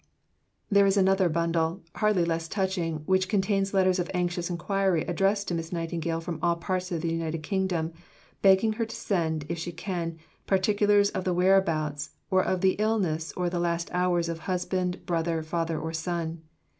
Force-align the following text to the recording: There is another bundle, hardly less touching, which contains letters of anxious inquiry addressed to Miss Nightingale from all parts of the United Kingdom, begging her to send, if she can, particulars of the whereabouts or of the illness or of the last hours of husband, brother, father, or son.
There 0.71 0.87
is 0.87 0.97
another 0.97 1.29
bundle, 1.29 1.83
hardly 1.97 2.25
less 2.25 2.47
touching, 2.47 3.01
which 3.05 3.29
contains 3.29 3.71
letters 3.71 3.99
of 3.99 4.09
anxious 4.15 4.49
inquiry 4.49 5.03
addressed 5.03 5.47
to 5.49 5.53
Miss 5.53 5.71
Nightingale 5.71 6.19
from 6.21 6.39
all 6.41 6.55
parts 6.55 6.91
of 6.91 7.01
the 7.01 7.11
United 7.13 7.43
Kingdom, 7.43 7.93
begging 8.41 8.73
her 8.73 8.85
to 8.87 8.95
send, 8.95 9.45
if 9.47 9.59
she 9.59 9.71
can, 9.71 10.17
particulars 10.47 11.11
of 11.11 11.23
the 11.23 11.35
whereabouts 11.35 12.15
or 12.31 12.43
of 12.43 12.61
the 12.61 12.77
illness 12.79 13.31
or 13.37 13.45
of 13.45 13.51
the 13.51 13.59
last 13.59 13.91
hours 13.93 14.27
of 14.27 14.39
husband, 14.39 15.05
brother, 15.05 15.43
father, 15.43 15.79
or 15.79 15.93
son. 15.93 16.41